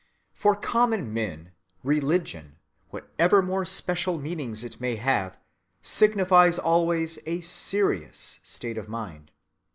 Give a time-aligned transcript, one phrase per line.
[0.33, 1.51] For common men
[1.83, 2.55] "religion,"
[2.89, 5.37] whatever more special meanings it may have,
[5.83, 9.29] signifies always a serious state of mind.